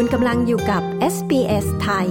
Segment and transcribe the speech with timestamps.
[0.00, 0.82] คุณกำลังอยู่กับ
[1.14, 2.10] SBS ไทย ใ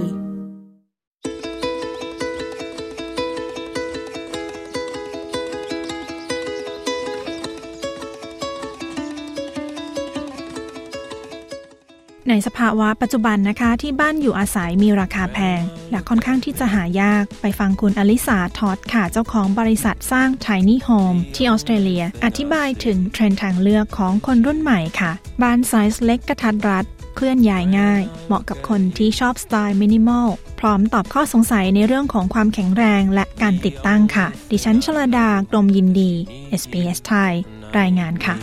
[12.30, 15.60] นสภาวะปัจจุบันนะคะที่บ้านอยู่อาศัยมีราคาแพง
[15.90, 25.12] และค่อนข้างที่จะหายากไปฟังคุณอลิสาทอดค่ะเจ้าของบริษัทสร้าง Tiny Home ที่ออสเตรเลีย อธิบายถึงเทรนด์ทางเลือกของคนรุ่นใหม่ค่ะ
[25.42, 26.86] บ้านไซส์เล็กกระทัดรัด
[27.20, 30.28] เคลื่อนย้ายง่าย เหมาะกับคนที่ชอบสไตล์มินิมอล
[30.60, 36.12] พร้อมตอบข้อสงสัยในเรื่องของความแข็งแรงและการติดตั้งค่ะ ดิฉันชลดากรมยินดี
[36.60, 37.32] SBS ไทย
[37.78, 38.36] รายงานค่ะ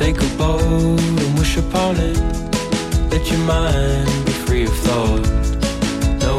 [0.00, 2.18] Take a boat and wish upon it
[3.12, 5.24] Let your mind be free of thought
[6.24, 6.34] No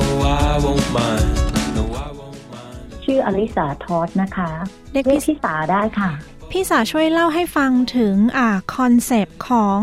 [0.46, 1.43] I won't mind
[3.04, 4.50] ชื่ออลิสาทอสนะคะ
[4.92, 6.12] เรียกพี่สาได้ค่ะ
[6.52, 9.78] พี่สาช่วยเล่าให้ฟังถึงอ่าคอนเซปต์ของ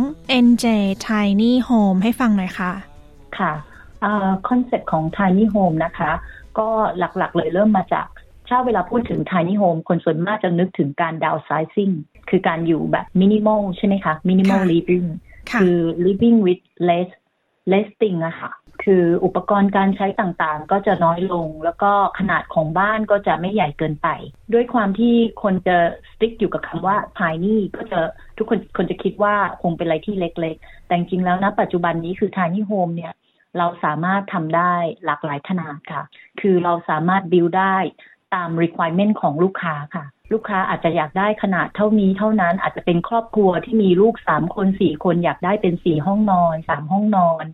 [0.47, 0.67] NJ
[1.09, 2.73] Tiny Home ให้ฟังหน่อยค่ะ
[3.39, 3.53] ค่ะ
[4.49, 6.11] concept ของ Tiny Home นะคะ
[6.59, 8.07] ก็หลักๆเลยเริ่มมาจาก
[8.49, 11.95] ถ้าเวลาพูดถึง tiny home คนส่วนมากจะนึกถึงการ downsizing
[12.31, 15.07] คือการอยู่แบบ minimal ใช่ไหมคะ minimal living
[15.61, 17.11] คือ living with less
[17.73, 18.51] less thing อะค่ะ
[18.85, 24.09] คืออุปกรณ์การใช้ต่างๆ ก็จะน้อยลง แล้วก็ขนาดของบ้านก็จะไม่ใหญ่เกินไป
[24.53, 25.77] ด้วยความที่คนจะ
[26.13, 28.01] stick อยู่กับคำว่า tiny ก็จะ
[28.39, 33.13] ทุกคนคนจะคิดว่าคงเป็นอะไรที่เล็กๆ แต่จริงแล้วนะปัจจุบันนี้คือ tiny home เนี่ย
[33.59, 36.03] เราสามารถทำได้หลากหลายขนาดค่ะ
[36.41, 37.77] คือเราสามารถ build ได้
[38.35, 47.45] ตาม requirement ของลูกค้าค่ะ ลูกค้าอาจจะอยากได้ขนาดเท่านี้เท่านั้นอาจจะเป็นครอบครัวที่มีลูกสามคนสี่คนอยากได้เป็นสี่ห้องนอนสามห้องนอน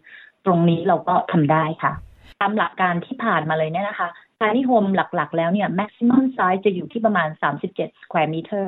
[0.47, 1.93] ตรงนี้เราก็ทำได้ค่ะ
[2.41, 7.29] ตามหลักการที่ผ่านมาเลยเนี่ยนะคะ tiny home หลักๆ แล้วเนี่ย maximum size จะอยู่ที่ประมาณ
[7.67, 8.67] 37 square meter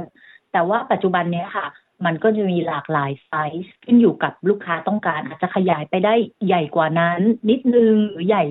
[0.52, 1.66] แต่ว่าปัจจุบันเนี้ค่ะ
[2.06, 6.14] มันก็จะมีหลากหลายไซส์ขึ้นอยู่กับลูกค้าต้องการ อาจจะขยายไปได้
[6.46, 8.44] ใหญ่กว่านั้น นิดนึงหรือใหญ่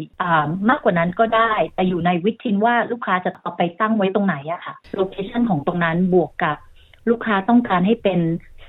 [0.70, 6.58] มากกว่านั้นก็ได้ แต่อยู่ใน within ว่าลูกค้าจะเอาไปตั้งไว้ตรงไหนอะค่ะ location ของตรงนั้นบวกกับ
[7.10, 8.20] ลูกค้าต้องการให้เป็น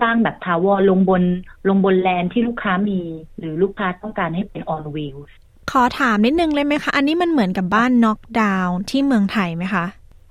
[0.00, 1.22] สร้างแบบ tower ลงบน
[1.68, 3.00] ลงบน land ที่ลูกค้ามี
[3.38, 5.16] หรือลูกค้าต้องการให้เป็น on wheel
[5.70, 9.84] ขอถามนิดนึงเลยไหมคะ อันนี้มันเหมือนกับบ้านน็อกดาวน์ที่เมืองไทยไหมคะ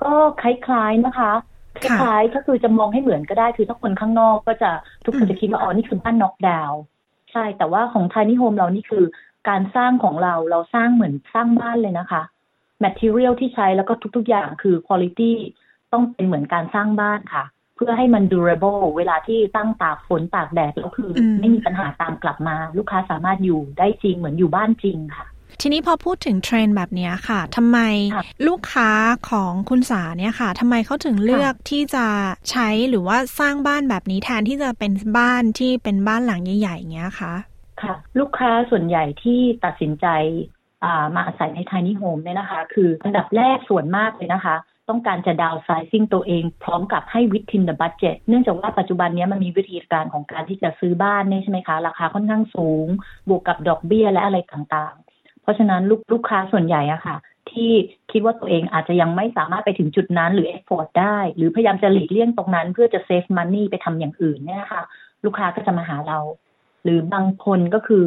[0.03, 1.31] ก็คล้ายๆนะคะ
[1.81, 4.71] คล้ายๆก็คือจะมองให้เหมือนก็ได้คือถ้าคนข้างนอกก็จะ
[5.05, 6.79] ทุกคนจะคิดว่าอ๋อนี่คือบ้านน็อกดาวน์
[7.31, 9.05] ใช่แต่ว่าของ tiny home เรานี่คือ
[9.49, 12.21] การสร้างของเราเราสร้างเหมือนสร้างบ้านเลยนะคะ
[12.83, 15.31] material ที่ใช้แล้วก็ทุกๆอย่างคือ quality
[15.93, 17.43] ต้องเป็นเหมือนการสร้างบ้านค่ะ
[17.77, 25.27] เพื่อให้มัน durable เวลาที่ตั้งตากฝนตากแดดแล้วคือ ไม่มีปัญหาตามกลับมา ลูกค้าสามารถอยู่ได้จริงเหมือนอยู่บ้านจริงค่ะ
[25.61, 27.79] ทีนี้พอพูดถึงเทรนด์แบบนี้ค่ะทำไม
[28.47, 28.89] ลูกค้า
[29.29, 32.05] ของคุณสาเนี่ยค่ะทำไมเขาถึงเลือกที่จะ
[32.51, 37.33] ใช้หรือว่าสร้างบ้านแบบนี้แทนที่จะเป็นบ้านที่เป็นบ้านหลังใหญ่ๆอย่างเงี้ยคะ
[37.81, 40.07] ค่ะ ลูกค้าส่วนใหญ่ที่ตัดสินใจ
[41.15, 44.55] มาอาศัยใน tiny home เนี่ยนะคะ คืออันดับแรกส่วนมากเลยนะคะ
[44.89, 52.87] ต้องการจะ downsizing ตัวเอง พร้อมกับให้ within the budget เนื่องจากว่าปัจจุบันนี้มันมีวิธีการของการที่จะซื้อบ้านเนี่ยใช่ไหมคะ ราคาค่อนข้างสูง
[53.29, 57.17] บวกกับดอกเบี้ยและอะไรต่างๆ เพราะฉะนั้นลูกลูกค้าส่วนใหญ่อะค่ะ
[57.51, 57.71] ที่
[58.11, 64.83] คิดว่าตัวเองอาจจะยังไม่สามารถไปถึงจุดนั้นหรือ afford ได้ หรือพยายามจะหลีกเลี่ยงตรงนั้น เพื่อจะ save money ไปทำอย่างอื่นเนี่ยค่ะ
[65.25, 66.19] ลูกค้าก็จะมาหาเรา
[66.83, 68.05] หรือบางคนก็คือ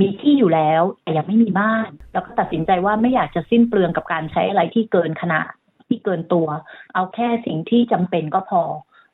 [0.00, 5.52] มีที่อยู่แล้วแต่ยังไม่มีบ้าน แล้วก็ตัดสินใจว่าไม่อยากจะสิ้นเปลืองกับการใช้อะไรที่เกินขนาด
[5.92, 6.48] ที่เกินตัว
[6.94, 8.62] เอาแค่สิ่งที่จำเป็นก็พอ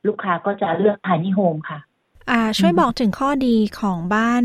[0.07, 1.79] ลูกค้าก็จะเลือก tiny home ค่ะ
[2.31, 4.43] อ่าช่วยบอกถึงข้อดีของบ้าน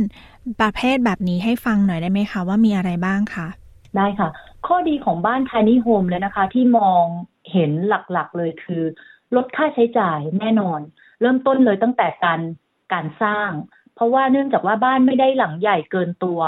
[0.61, 3.47] ประเภทแบบนี้ให้ฟังหน่อยได้ไหมคะ ว่ามีอะไรบ้างคะ
[3.97, 4.29] ได้ค่ะ
[4.67, 7.03] ข้อดีของบ้าน tiny home เลยนะคะ ที่มอง
[7.51, 8.83] เห็นหลักๆเลยคือ
[9.35, 10.79] ลดค่าใช้จ่ายแน่นอน
[11.21, 12.41] เริ่มต้นเลยตั้งแต่การ
[12.93, 13.49] การสร้าง
[13.95, 16.39] เพราะว่าเนื่องจากว่าบ้านไม่ได้หลังใหญ่เกินตัว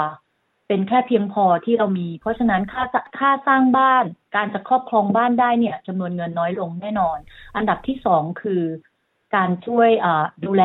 [0.68, 2.84] เป็นแค่เพียงพอที่เรามี เพราะฉะนั้นค่า
[3.18, 4.04] ค่าสร้างบ้าน
[4.36, 7.18] การจะครอบครองบ้านได้เนี่ยจำนวนเงินน้อยลงแน่นอน
[7.56, 8.62] อันดับที่สองคือ
[9.36, 9.90] การช่วย
[10.44, 10.64] ดูแล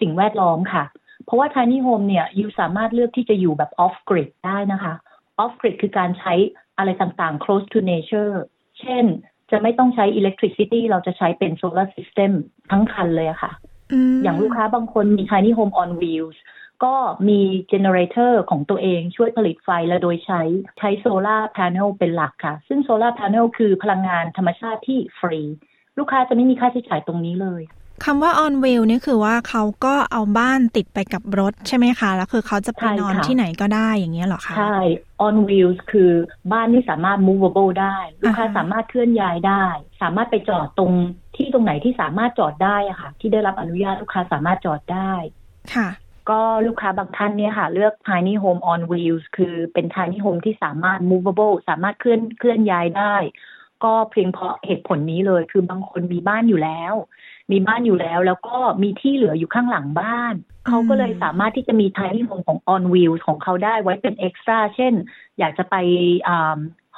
[0.00, 0.84] สิ่งแวดล้อมค่ะ
[1.24, 4.94] เพราะว่า tiny home เนี่ยยูสามารถเลือกที่จะอยู่แบบ off grid ได้นะคะ
[5.42, 6.34] off grid คือการใช้
[6.78, 8.34] อะไรต่างๆ close to nature
[8.80, 9.04] เช่น
[9.50, 12.32] จะไม่ต้องใช้ electricity เราจะใช้เป็น solar system
[12.70, 13.52] ทั้งคันเลยค่ะ
[14.22, 16.36] อย่างลูกค้าบางคนมี tiny home on wheels
[16.84, 16.96] ก็
[17.28, 17.40] มี
[17.72, 20.40] generator ของตัวเองช่วยผลิตไฟและโดยใช้
[20.78, 25.40] ใช้ solar panel เป็นหลักค่ะ ซึ่ง solar panel คือพลังงานธรรมชาติที่ฟรี
[25.98, 27.62] ลูกค้าจะไม่มีค่าใช้จ่ายตรงนี้เลย
[28.04, 34.76] คำว่า on wheel นี่คือว่าเขาก็เอาบ้านติดไปกับรถใช่ไหมคะ แล้วคือเขาจะไปนอนที่ไหนก็ได้อย่างเงี้ยหรอคะ ใช่
[35.26, 36.12] on wheels คือ
[36.52, 39.66] บ้านที่สามารถ movable ได้ ลูกค้าสามารถเคลื่อนย้ายได้
[40.02, 40.92] สามารถไปจอดตรง
[41.36, 45.12] ที่ตรงไหนที่สามารถจอดได้อะค่ะ ที่ได้รับอนุญาตลูกค้าสามารถจอดได้
[45.74, 45.88] ค่ะ
[46.30, 53.14] ก็ลูกค้าบางท่านเนี่ยค่ะ เลือก tiny home on wheels คือเป็น tiny home ที่สามารถ movable สามารถเคลื่อนเคลื่อนย้ายได้
[53.84, 56.94] ก็เพียงเพราะเหตุผลนี้เลย คือบางคนมีบ้านอยู่แล้ว
[57.52, 60.34] มีบ้านอยู่แล้ว แล้วก็มีที่เหลืออยู่ข้างหลังบ้าน
[60.66, 64.92] เขาก็เลยสามารถที่จะมี tiny home ของ on wheels ของเขาได้ไว้เป็น extra เช่น
[65.38, 65.74] อยากจะไป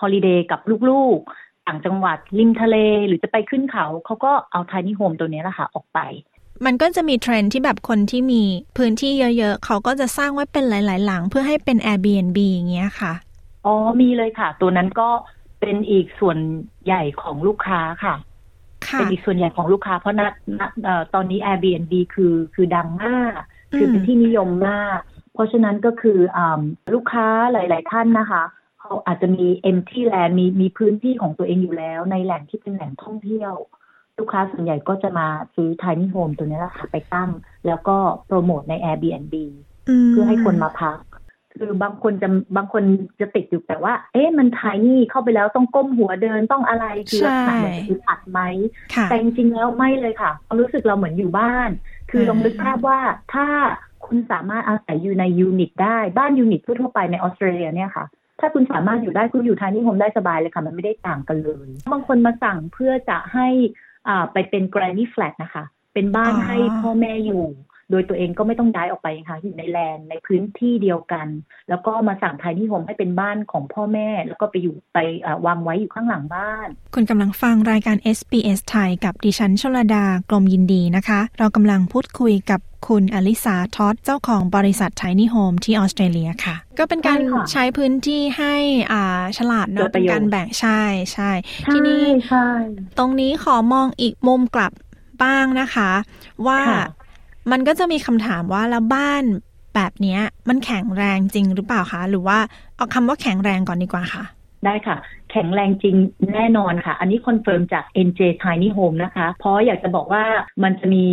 [0.01, 0.61] ฮอลิเดย์กับ
[0.91, 2.77] ลูกๆ ต่างจังหวัดริมทะเล
[3.07, 6.01] หรือจะไปขึ้นเขา เขาก็เอา tiny home ตัวนี้แหละค่ะออกไป
[6.67, 8.43] มันก็จะมีเทรนที่แบบคนที่มี
[8.77, 13.13] พื้นที่เยอะ ๆ เขาก็จะสร้างไว้เป็นหลาย ๆ หลัง เพื่อให้เป็น Airbnb อย่างเงี้ยค่ะ
[13.67, 15.09] อ๋อ มีเลยค่ะ ตัวนั้นก็
[15.61, 16.39] เป็นอีกส่วน
[16.85, 18.15] ใหญ่ของลูกค้าค่ะ
[18.93, 20.29] เป็นอีกส่วนใหญ่ของลูกค้า เพราะนะ
[21.15, 23.33] ตอนนี้ Airbnb คือคือดังมาก
[23.77, 24.99] คือเป็นที่นิยมมาก
[25.35, 26.39] เพราะฉะนั้นก็คืออ
[26.95, 28.45] ลูกค้าหลาย ๆ ท่านนะคะ
[28.81, 33.55] เขาอาจจะมี empty land มีมีพื้นที่ของตัวเองอยู่แล้ว ในแหล่งที่เป็นแหล่งท่องเที่ยว
[34.19, 37.31] ลูกค้าส่วนใหญ่ก็จะมาซื้อ tiny home ตัวนี้แหละค่ะไปตั้ง
[37.67, 39.35] แล้วก็โปรโมทใน Airbnb
[40.11, 40.99] เพื่อให้คนมาพัก
[41.61, 42.83] คือบางคนจะบางคน
[43.21, 48.41] จะติดอยู่แต่ว่า เอ๊ะมันทายนี่เข้าไปแล้วต้องก้มหัวเดินต้องอะไรคือลักษณะแบบคืออัดไหม
[49.05, 50.31] แต่จริงๆแล้วไม่เลยค่ะ
[50.61, 51.71] รู้สึกเราเหมือนอยู่บ้าน
[52.11, 52.99] คือลองนึกภาพว่า
[53.35, 53.47] ถ้า
[54.07, 58.05] คุณสามารถอาศัยอยู่ใน unit ได้บ้าน unit ทั่วไปในออสเตรเลียเนี่ยค่ะ
[58.41, 63.49] ถ้าคุณสามารถอยู่ได้คุณอยู่ tiny home ได้สบายเลยค่ะ มันไม่ได้ต่างกันเลย บางคนมาสั่งเพื่อจะให้
[64.33, 65.65] ไปเป็น granny flat นะคะ
[65.95, 67.45] เป็นบ้านให้พ่อแม่อยู่
[67.91, 71.27] โดยตัวเองก็ไม่ต้องย้ายออกไปค่ะอยู่ใน land ในพื้นที่เดียวกัน
[71.69, 74.99] แล้วก็มาสั่ง tiny home ให้เป็นบ้านของพ่อแม่ แล้วก็ไปอยู่ไป
[75.47, 87.19] วางไว้อยู่ข้างหลังบ้าน คุณกำลังฟังรายการ SBS ไทยกับดิฉันชลดากลมยินดีนะคะ เรากำลังพูดคุยกับคุณอลิสาทอดเจ้าของบริษัทไทนี่โฮมที่ออสเตรเลียค่ะ ก็เป็นการ
[87.53, 88.55] ใช้พื้นที่ให้
[88.93, 90.83] อ่าฉลาดเนาะเป็นการแบ่งใช่
[91.13, 91.31] ใช่
[91.73, 92.05] ที่นี่
[92.99, 94.73] ตรงนี้ขอมองอีกมุมกลับ
[95.23, 95.91] บ้างนะคะ
[96.47, 96.61] ว่า
[97.53, 99.25] มันก็จะมีคำถามว่าแล้วบ้าน
[99.75, 100.19] แบบนี้
[100.49, 102.39] มันแข็งแรงจริงหรือเปล่าคะ หรือว่า
[102.77, 104.25] เอาคำว่าแข็งแรงก่อนดีกว่าค่ะ
[104.65, 104.97] ได้ค่ะ
[105.31, 105.97] แข็งแรงจริง
[106.35, 110.25] แน่นอนค่ะ อันนี้ confirm จาก NJ Tiny Home นะคะ เพราะอยากจะบอกว่า
[110.63, 111.05] มันจะมี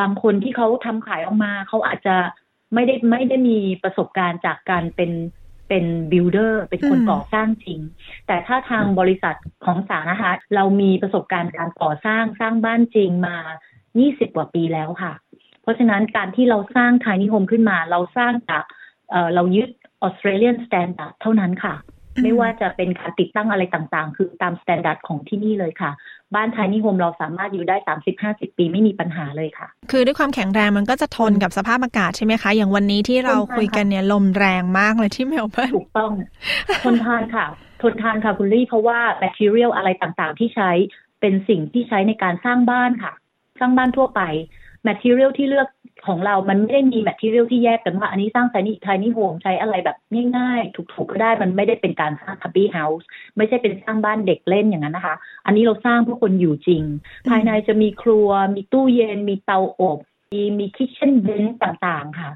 [0.00, 2.16] บางคนที่เขาทำขายออกมา เขาอาจจะ
[2.74, 5.10] ไม่ได้ไม่ได้มีประสบการณ์จากการเป็น
[5.68, 7.80] เป็น builder เป็นคนก่อสร้างจริง
[8.26, 13.36] แต่ถ้าทางบริษัทของสานะคะ เรามีประสบการณ์การก่อสร้างสร้างบ้านจริงมา
[13.86, 15.12] 20 กว่าปีแล้วค่ะ
[15.64, 19.68] เพราะฉะนั้นการที่เราสร้าง tiny home ขึ้นมา เราสร้างจากเรายึด
[20.02, 21.74] Australian standard เท่านั้นค่ะ
[22.22, 25.90] ไม่ว่าจะเป็นการติดตั้งอะไรต่างๆ คือตามสแตนดาร์ดของที่นี่เลยค่ะ
[26.34, 36.12] บ้าน tiny home เราสามารถอยู่ได้สามสิบห้าสิบปีไม่มีปัญหาเลยค่ะ คือด้วยความแข็งแรงมันก็จะทนกับสภาพอากาศใช่ไหมคะ อย่างวันนี้ที่เราคุยกันเนี่ยลมแรงมากเลยที่เมลเบิร์นถูกต้อง
[36.84, 37.46] ทนทานค่ะ
[37.82, 40.70] ทนทานค่ะคุณลี่เพราะว่า material อะไรต่างๆ ที่ใช้
[41.20, 43.12] เป็นสิ่งที่ใช้ในการสร้างบ้านค่ะ
[43.60, 44.22] สร้างบ้านทั่วไป
[44.84, 45.68] material ที่เลือก
[46.06, 49.96] ของเรามันไม่ได้มี material ที่แยกกันว่า อันนี้สร้าง tiny tiny home ใช้อะไรแบบ
[50.36, 55.16] ง่ายๆ ถูกๆก็ได้มันไม่ได้เป็นการสร้าง cubby house ไม่ใช่เป็นสร้างบ้านเด็กเล่นอย่างนั้นนะคะ
[55.46, 56.82] อันนี้เราสร้างเพื่อคนอยู่จริง
[57.28, 59.98] ภายในจะมีครัว มีตู้เย็น มีเตาอบ
[60.32, 62.32] มีมี kitchen bench ต่างๆค่ะ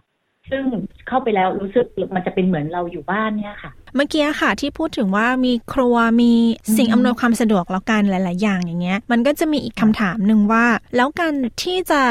[0.50, 0.64] ซึ่ง
[1.08, 6.32] เข้าไปแล้วรู้สึกมันจะเป็นเหมือนเราอยู่บ้านเนี่ยค่ะ เมื่อกี้ค่ะที่พูดถึงว่ามีครัวมี
[6.76, 10.64] สิ่งอำนวยความสะดวกแล้วกันหลาย ๆ อย่างอย่างเงี้ย มันก็จะมีอีกคำถามหนึ่งว่า
[10.96, 11.32] แล้วการ
[11.64, 12.02] ที่จะ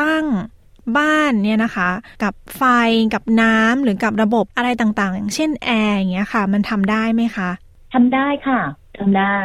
[0.00, 0.26] ตั้ง
[0.98, 1.90] บ้านเนี่ยนะคะ
[2.22, 2.62] กับไฟ
[3.14, 7.50] กับน้ำหรือกับระบบอะไรต่างๆ อย่างเช่นแอร์อย่างเงี้ยค่ะ มันทำได้ไหมคะ
[7.94, 8.60] ทำได้ค่ะ
[8.98, 9.36] ทำได้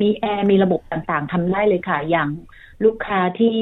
[0.00, 2.28] มีแอร์มีระบบต่างๆทำได้เลยค่ะ อย่าง
[2.84, 3.56] ลูกค้าที่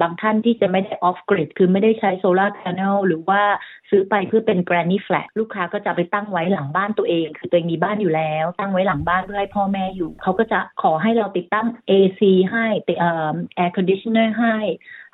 [0.00, 3.42] บางท่านที่จะไม่ได้ off grid คือไม่ได้ใช้โซลาร์แผงหรือว่า
[3.90, 12.20] ซื้อไปเพื่อเป็น granny flat ลูกค้าก็จะไปตั้งไว้หลังบ้านตัวเอง คือตัวเองมีบ้านอยู่แล้ว ตั้งไว้หลังบ้านเพื่อให้พ่อแม่อยู่ เขาก็จะขอให้เราติดตั้ง AC
[12.52, 14.56] ให้ติด air conditioner ให้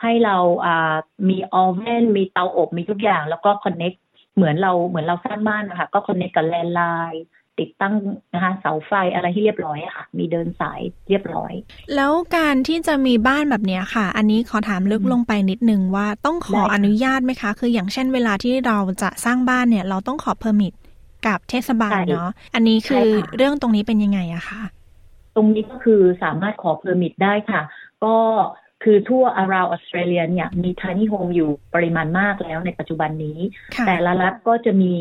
[0.02, 0.36] ให้เรา
[1.28, 3.92] มี oven มีเตาอบมีทุกอย่างแล้วก็ connect
[4.36, 7.24] เหมือนเราเหมือนเราสร้างบ้านนะคะก็ connect กับ landline
[7.60, 7.94] ติดตั้ง
[8.34, 11.52] นะคะเสาไฟอะไรที่เรียบร้อยค่ะ มีเดินสายเรียบร้อย
[11.96, 20.72] แล้วการที่จะมีบ้านแบบนี้ค่ะ อันนี้ขอถามลึกลงไปนิดนึงว่าต้องขออนุญาตไหมคะ คืออย่างเช่นเวลาที่เราจะสร้างบ้านเนี่ย เราต้องขอ permit
[21.26, 24.62] กับเทศบาลเนาะอันนี้คือเรื่องตรงนี้เป็นยังไงอะคะ
[25.36, 27.62] ตรงนี้ก็คือสามารถขอเพอร์มิทได้ค่ะ
[28.04, 28.16] ก็
[28.82, 33.38] คือทั่ว around ออสเตรเลียเนี่ยมี tiny home อยู่ปริมาณมากแล้วในปัจจุบันนี้
[33.86, 34.94] แต่ละรัฐก็จะมี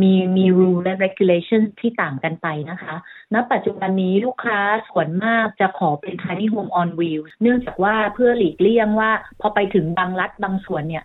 [0.00, 2.94] มีมี rule และ regulation ที่ต่างกันไปนะคะ
[3.34, 11.04] ณ ปัจจุบันนี้ลูกค้าส่วนมากจะขอเป็น tiny home on wheels เนื่องจากว่าเพื่อหลีกเลี่ยงว่า พอไปถึงบางรัฐบางส่วนเนี่ย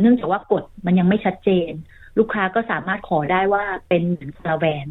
[0.00, 1.72] เนื่องจากว่ากฎมันยังไม่ชัดเจน
[2.18, 4.86] ลูกค้าก็สามารถขอได้ว่าเป็นเหมือน caravan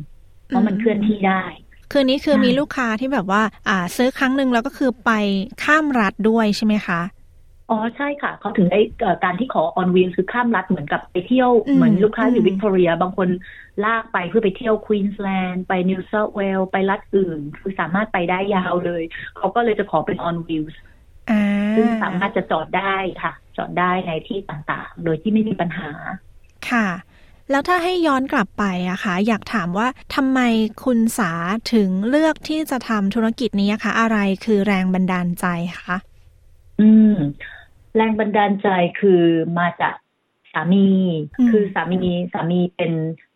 [0.47, 1.43] เพราะมันเคลื่อนที่ได้
[1.91, 5.11] คืนนี้คือมีลูกค้าที่แบบว่า อ่า ซื้อครั้งหนึ่งแล้วก็คือไป
[5.63, 7.01] ข้ามรัฐด้วยใช่ไหมคะ
[7.73, 8.79] ออ๋อใช่ค่ะ เขาถึงได้
[9.23, 13.29] การที่ขอ on wheel คือข้ามรัฐเหมือนกับไปเที่ยวเหมือนลูกค้าอยู่วิกตอเรีย บางคน
[13.85, 19.03] ลากไปเพื่อไปเที่ยวควีนสแลนด์ไปนิวเซาท์เวลไปรัฐอื่น คือสามารถไปได้ยาวเลย
[19.37, 20.63] เขาก็เลยจะขอเป็น on wheel
[21.75, 25.89] ซึ่งสามารถจะจอดได้ค่ะ จอดได้ในที่ต่างๆ โดยที่ไม่มีปัญหา
[26.69, 26.87] ค่ะ
[27.51, 30.39] แล้วถ้าให้ย้อนกลับไปอะคะอยากถามว่าทำไม
[30.83, 31.31] คุณสา
[31.73, 35.45] ถึงเลือกที่จะทำธุรกิจนี้คะ อะไรคือแรงบันดาลใจ
[35.81, 35.97] คะ
[36.81, 37.15] อืม
[37.95, 38.67] แรงบันดาลใจ
[38.99, 39.23] คือ
[39.59, 39.95] มาจาก
[40.53, 40.89] สามี
[41.49, 41.99] คือสามี
[42.33, 42.93] สามีเป็น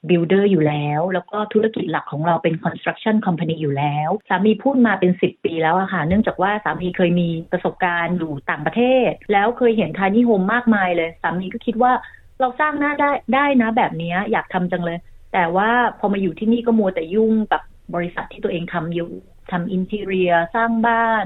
[0.10, 11.92] บิลดเออร์อยู่แล้ว แล้วก็ธุรกิจหลักของเราเป็น construction company อยู่แล้ว สามีพูดมาเป็นสิบปีแล้วอะค่ะ เนื่องจากว่าสามีเคยมีประสบการณ์อยู่ต่างประเทศ แล้วเคยเห็น tiny home มากมายเลย สามีก็คิดว่า
[12.40, 14.98] เราสร้างหน้าได้ได้นะแบบนี้อยากทำจังเลย
[15.34, 17.62] แต่ว่าพอมาอยู่ที่นี่ก็มัวแต่ยุ่งกับ
[17.96, 19.12] บริษัทที่ตัวเองทำอยู่
[19.52, 21.24] ทำ interior สร้างบ้าน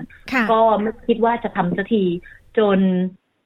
[0.52, 2.04] ก็ไม่คิดว่าจะทำสักที
[2.58, 2.80] จน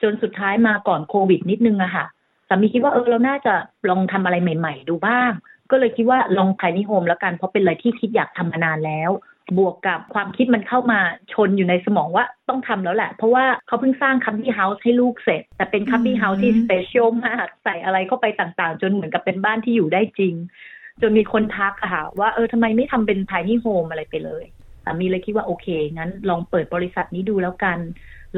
[0.02, 2.06] จนสุดท้ายมาก่อนโควิดนิดนึงอะค่ะ
[2.48, 3.54] สามีคิดว่าเออเราน่าจะ
[3.90, 5.32] ลองทำอะไรใหม่ ๆ ดูบ้าง
[5.72, 9.12] ก็เลยคิดว่าลอง tiny home แล้วกันเพราะเป็นอะไรที่คิดอยากทำมานานแล้ว
[9.58, 11.00] บวกกับความคิดมันเข้ามา
[11.34, 20.34] ชนอยู่ในสมองว่าต้องทำแล้วแหละ เพราะว่าเขาเพิ่งสร้าง cubby house ให้ลูกเสร็จ แต่เป็น cubby house ที่ special มากใส่อะไรเข้าไปต่างๆ จนเหมือนกับเป็นบ้านที่อยู่ได้จริง
[21.02, 24.44] จนมีคนทักอะค่ะ ว่าเออทำไมไม่ทำเป็น tiny home อะไรไปเลย
[24.84, 27.78] สามีเลยคิดว่าโอเคงั้นลองเปิดบริษัทนี้ดูแล้วกัน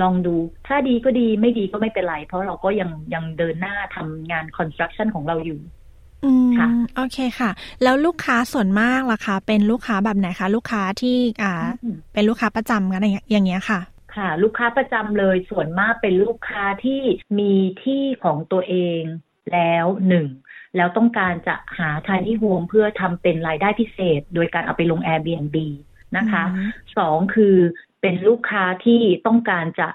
[0.01, 0.35] ลองดู
[0.67, 5.59] ถ้าดีก็ดีไม่ดีก็ไม่เป็นไร เพราะเราก็ยังยังเดินหน้าทำงาน construction ของเราอยู่
[6.25, 7.51] อืมค่ะโอเคค่ะ
[7.83, 11.53] แล้วลูกค้าส่วนมากล่ะคะ เป็นลูกค้าแบบไหนคะ ลูกค้าที่อ่า
[12.13, 13.01] เป็นลูกค้าประจำกัน
[13.31, 13.79] อย่างเงี้ยค่ะ
[14.15, 17.01] ค่ะ ลูกค้าประจำเลยส่วนมากเป็นลูกค้าที่
[17.39, 19.01] มีที่ของตัวเอง
[19.53, 20.27] แล้วหนึ่ง
[20.77, 25.57] แล้วต้องการจะหาทายที่โฮมเพื่อทำเป็นรายได้พิเศษ โดยการเอาไปลง Airbnb
[26.17, 26.43] นะคะ
[26.97, 27.55] สองคือ
[28.01, 29.87] เป็นลูกค้าที่ต้องการจะ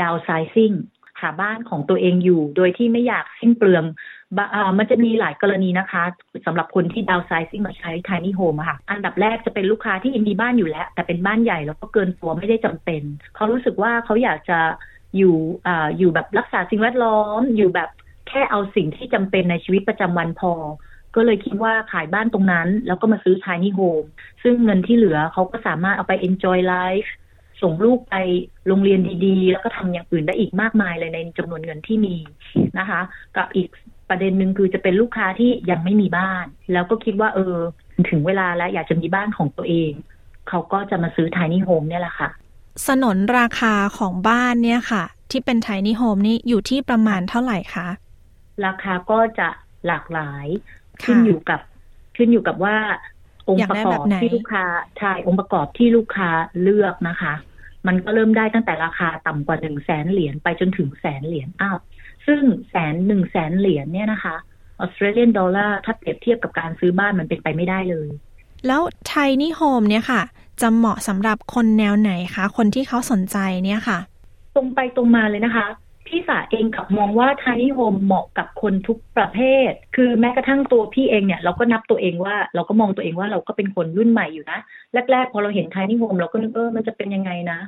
[0.00, 0.72] ดาวไซซิ่ง
[1.20, 3.84] หาบ้านของตัวเองอยู่ โดยที่ไม่อยากสิ้นเปลือง
[4.78, 6.04] มันจะมีหลายกรณีนะคะ
[6.46, 13.02] สำหรับคนที่ดาวไซซิ่งมาใช้ทายนี่โฮมค่ะ อันดับแรกจะเป็นลูกค้าที่มีบ้านอยู่แล้ว แต่เป็นบ้านใหญ่แล้วก็เกินตัวไม่ได้จำเป็น
[13.34, 14.58] เขารู้สึกว่าเขาอยากจะ
[15.16, 15.36] อยู่
[15.66, 17.90] ออยู่แบบรักษาสิ่งแวดล้อม อยู่แบบ
[18.28, 20.52] แค่เอาสิ่งที่จำเป็นในชีวิตประจำวันพอ
[21.14, 24.08] ก็เลยคิดว่าขายบ้านตรงนั้น แล้วก็มาซื้อ tiny home
[24.42, 27.10] ซึ่งเงินที่เหลือเขาก็สามารถเอาไป enjoy life
[27.62, 28.14] ส่งลูกไป
[28.66, 32.16] โรงเรียนดีๆ แล้วก็ทำอย่างอื่นได้อีกมากมายเลยในจำนวนเงินที่มี
[32.78, 33.00] นะคะ
[33.36, 33.68] กับอีก
[34.08, 37.56] ประเด็นหนึ่งคือจะเป็นลูกค้าที่ยังไม่มีบ้าน แล้วก็คิดว่า เออ
[38.10, 39.92] ถึงเวลาแล้วอยากจะมีบ้านของตัวเอง
[40.48, 42.28] เขาก็จะมาซื้อ tiny home เนี่ยแหละค่ะ
[42.86, 47.88] สนนราคาของบ้านเนี่ยค่ะ ที่เป็น tiny home นี่อยู่ที่ประมาณเท่าไหร่คะ
[48.66, 49.48] ราคาก็จะ
[49.86, 50.46] หลากหลาย
[51.02, 51.60] ขึ้นอยู่กับ
[52.16, 52.76] ขึ้นอยู่กับว่า
[53.48, 54.64] องค์ประกอบที่ลูกค้า
[54.98, 56.30] ใช่องค์ประกอบที่ลูกค้า
[56.62, 57.34] เลือกนะคะ
[57.86, 61.78] มันก็เริ่มได้ตั้งแต่ราคาต่ำกว่าหนึ่งแสนเหรียญไปจนถึงแสนเหรียญอ้าว
[62.26, 64.36] ซึ่งแสนหนึ่งแสนเหรียญเนี่ยนะคะ
[64.80, 68.08] Australian dollar ถ้าเปรียบเทียบกับการซื้อบ้านมันเป็นไปไม่ได้เลย
[68.66, 70.22] แล้ว tiny home เนี่ยค่ะ
[70.60, 73.98] จะเหมาะสำหรับคนแนวไหนคะ คนที่เขาสนใจเนี่ยค่ะ
[74.54, 75.66] ตรงไปตรงมาเลยนะคะ
[76.08, 84.58] พี่สาเองกับมองว่า tiny home เหมาะกับคนทุกประเภท คือแม้กระทั่งตัวพี่เองเนี่ยเราก็นับตัวเองว่าเราก็มองตัวเองว่าเราก็เป็นคนรุ่นใหม่อยู่นะ
[85.12, 87.58] แรกๆ พอเราเห็น tiny home เราก็นึกเออมันจะเป็นยังไงนะ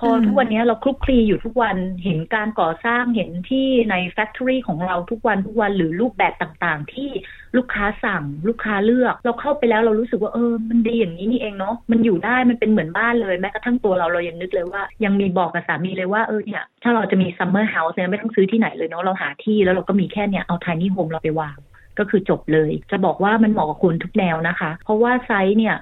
[0.00, 7.08] พอทุกวันนี้เราคลุกคลีอยู่ทุกวันเห็นการก่อสร้างเห็นที่ใน factory ของเราทุกวันทุกวันหรือรูปแบบต่างๆ ที่
[7.56, 21.56] ลูกค้าสั่งลูกค้าเลือก เราเข้าไปแล้วเรารู้สึกว่าเออมันดีอย่างนี้นี่เองเนาะมันอยู่ได้มันเป็นเหมือนบ้านเลยแม้กระทั่งตัวเราเรายังนึกเลยว่า ยังมีบอกกับสามีเลยว่าเออเนี่ยถ้าเราจะมี summer house เนี่ยไม่ต้องซื้อที่ไหนเลยเนาะเราหาที่แล้วเราก็มีแค่เนี่ยเอา tiny home เราไปวาง
[21.98, 25.76] ก็คือจบเลย จะบอกว่ามันเหมาะกับคุณทุกแนวนะคะ เพราะว่าไซส์เนี่ย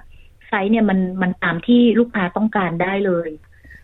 [0.48, 3.28] ไซส์เนี่ยมันมันตามที่ลูกค้าต้องการได้เลย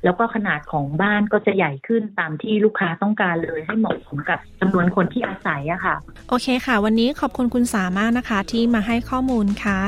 [0.05, 5.97] แล้วก็ขนาดของบ้านก็จะใหญ่ขึ้นตามที่ลูกค้าต้องการเลยให้เหมาะสมกับจำนวนคนที่อาศัยอะค่ะ
[6.29, 9.81] โอเคค่ะ วันนี้ขอบคุณคุณสามารถนะคะ ที่มาให้ข้อมูลค่ะ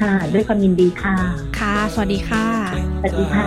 [0.00, 1.16] ค่ะ ด้วยความยินดีค่ะ
[1.58, 2.46] ค่ะ สวัสดีค่ะ
[3.00, 3.46] สวัสดีค่ะ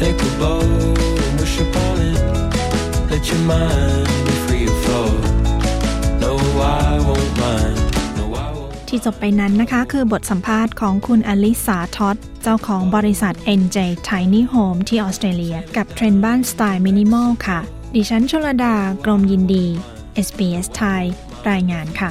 [0.00, 0.60] Take a bow,
[1.38, 2.20] wish upon it.
[3.10, 5.10] Let your mind be free of flow.
[6.22, 7.83] No, I won't mind.
[8.96, 17.58] ที่จบไปนั้นนะคะ คือบทสัมภาษณ์ของคุณอลิสาท็อตเจ้าของบริษัท NJ Tiny Home ที่ออสเตรเลีย กับเทรนด์บ้านสไตล์มินิมอลค่ะ
[17.94, 18.74] ดิฉันชลดา
[19.04, 19.66] กรมยินดี
[20.26, 21.02] SBS ไทย
[21.50, 22.10] รายงานค่ะ